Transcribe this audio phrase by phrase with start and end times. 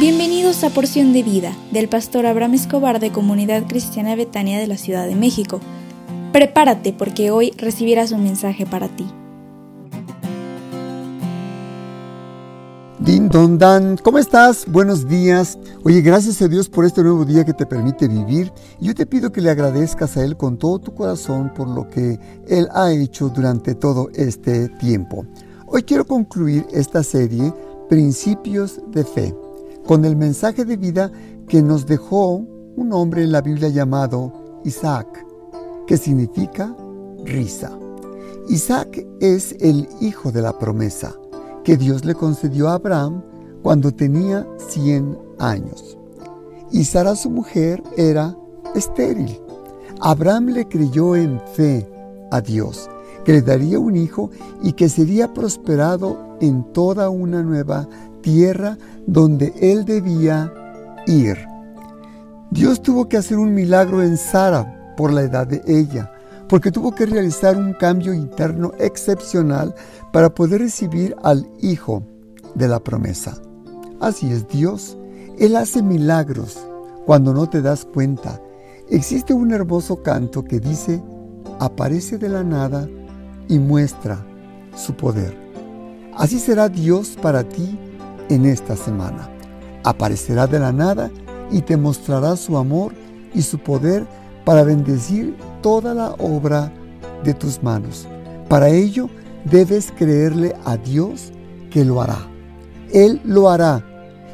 [0.00, 4.78] Bienvenidos a Porción de Vida del pastor Abraham Escobar de Comunidad Cristiana Betania de la
[4.78, 5.60] Ciudad de México.
[6.32, 9.04] Prepárate porque hoy recibirás un mensaje para ti.
[12.98, 14.64] Din Don Dan, ¿cómo estás?
[14.66, 15.58] Buenos días.
[15.84, 18.50] Oye, gracias a Dios por este nuevo día que te permite vivir.
[18.80, 22.18] Yo te pido que le agradezcas a Él con todo tu corazón por lo que
[22.48, 25.26] Él ha hecho durante todo este tiempo.
[25.66, 27.52] Hoy quiero concluir esta serie,
[27.90, 29.34] Principios de Fe
[29.90, 31.10] con el mensaje de vida
[31.48, 35.26] que nos dejó un hombre en la Biblia llamado Isaac,
[35.84, 36.76] que significa
[37.24, 37.76] risa.
[38.48, 41.16] Isaac es el hijo de la promesa
[41.64, 43.24] que Dios le concedió a Abraham
[43.64, 45.98] cuando tenía 100 años.
[46.70, 48.36] Y Sara su mujer era
[48.76, 49.40] estéril.
[50.00, 51.90] Abraham le creyó en fe
[52.30, 52.88] a Dios,
[53.24, 54.30] que le daría un hijo
[54.62, 57.88] y que sería prosperado en toda una nueva
[58.20, 60.52] tierra donde él debía
[61.06, 61.38] ir.
[62.50, 66.12] Dios tuvo que hacer un milagro en Sara por la edad de ella,
[66.48, 69.74] porque tuvo que realizar un cambio interno excepcional
[70.12, 72.02] para poder recibir al hijo
[72.54, 73.40] de la promesa.
[74.00, 74.96] Así es Dios.
[75.38, 76.58] Él hace milagros
[77.06, 78.40] cuando no te das cuenta.
[78.88, 81.00] Existe un hermoso canto que dice,
[81.60, 82.88] aparece de la nada
[83.48, 84.24] y muestra
[84.74, 85.36] su poder.
[86.16, 87.78] Así será Dios para ti
[88.30, 89.28] en esta semana.
[89.84, 91.10] Aparecerá de la nada
[91.50, 92.94] y te mostrará su amor
[93.34, 94.06] y su poder
[94.44, 96.72] para bendecir toda la obra
[97.24, 98.06] de tus manos.
[98.48, 99.08] Para ello
[99.44, 101.32] debes creerle a Dios
[101.70, 102.18] que lo hará.
[102.92, 103.84] Él lo hará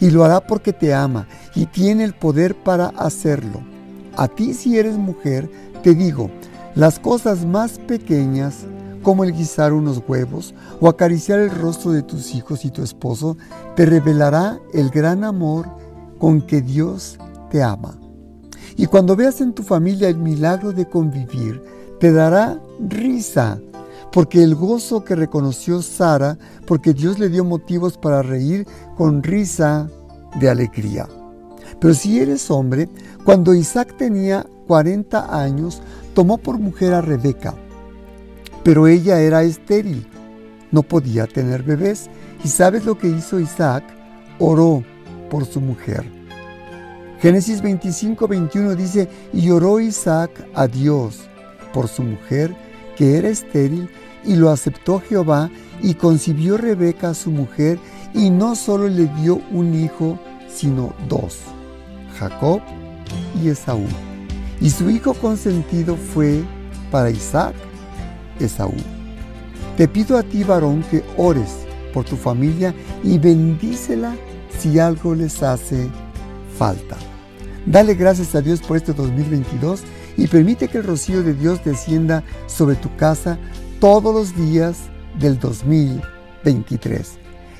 [0.00, 3.62] y lo hará porque te ama y tiene el poder para hacerlo.
[4.16, 5.50] A ti si eres mujer,
[5.82, 6.30] te digo,
[6.74, 8.66] las cosas más pequeñas
[9.02, 13.36] como el guisar unos huevos o acariciar el rostro de tus hijos y tu esposo,
[13.76, 15.66] te revelará el gran amor
[16.18, 17.18] con que Dios
[17.50, 17.98] te ama.
[18.76, 21.62] Y cuando veas en tu familia el milagro de convivir,
[22.00, 23.60] te dará risa,
[24.12, 29.88] porque el gozo que reconoció Sara, porque Dios le dio motivos para reír con risa
[30.40, 31.08] de alegría.
[31.80, 32.88] Pero si eres hombre,
[33.24, 35.82] cuando Isaac tenía 40 años,
[36.14, 37.54] tomó por mujer a Rebeca,
[38.64, 40.06] pero ella era estéril,
[40.70, 42.08] no podía tener bebés.
[42.44, 43.84] ¿Y sabes lo que hizo Isaac?
[44.38, 44.82] Oró
[45.30, 46.04] por su mujer.
[47.20, 51.20] Génesis 25, 21 dice, y oró Isaac a Dios
[51.72, 52.54] por su mujer,
[52.96, 53.88] que era estéril,
[54.24, 55.48] y lo aceptó Jehová,
[55.80, 57.78] y concibió Rebeca a su mujer,
[58.12, 60.18] y no solo le dio un hijo,
[60.52, 61.38] sino dos,
[62.18, 62.60] Jacob
[63.40, 63.86] y Esaú.
[64.60, 66.42] Y su hijo consentido fue
[66.90, 67.54] para Isaac
[68.46, 68.74] Esaú.
[69.76, 74.14] Te pido a ti, varón, que ores por tu familia y bendícela
[74.58, 75.88] si algo les hace
[76.58, 76.96] falta.
[77.66, 79.82] Dale gracias a Dios por este 2022
[80.16, 83.38] y permite que el rocío de Dios descienda sobre tu casa
[83.80, 84.76] todos los días
[85.18, 87.12] del 2023.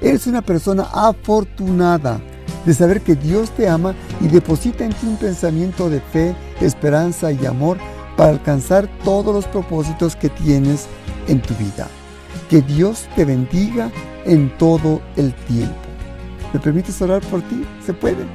[0.00, 2.20] Eres una persona afortunada
[2.64, 7.32] de saber que Dios te ama y deposita en ti un pensamiento de fe, esperanza
[7.32, 7.78] y amor
[8.20, 10.84] para alcanzar todos los propósitos que tienes
[11.26, 11.88] en tu vida.
[12.50, 13.90] Que Dios te bendiga
[14.26, 15.74] en todo el tiempo.
[16.52, 17.64] ¿Me permites orar por ti?
[17.82, 18.26] ¿Se puede?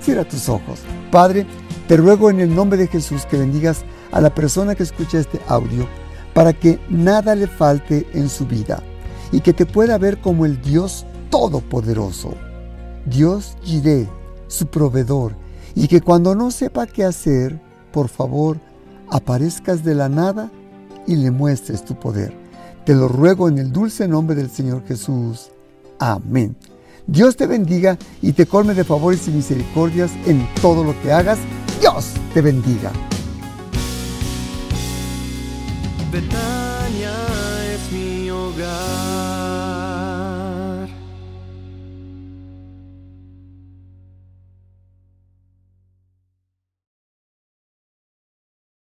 [0.00, 0.80] Cierra tus ojos.
[1.12, 1.46] Padre,
[1.86, 5.40] te ruego en el nombre de Jesús que bendigas a la persona que escucha este
[5.46, 5.86] audio
[6.34, 8.82] para que nada le falte en su vida
[9.30, 12.34] y que te pueda ver como el Dios Todopoderoso.
[13.06, 14.08] Dios Jireh,
[14.48, 15.36] su proveedor,
[15.76, 17.60] y que cuando no sepa qué hacer,
[17.92, 18.58] por favor,
[19.10, 20.50] aparezcas de la nada
[21.06, 22.32] y le muestres tu poder.
[22.84, 25.50] Te lo ruego en el dulce nombre del Señor Jesús.
[25.98, 26.56] Amén.
[27.06, 31.38] Dios te bendiga y te colme de favores y misericordias en todo lo que hagas.
[31.80, 32.92] Dios te bendiga.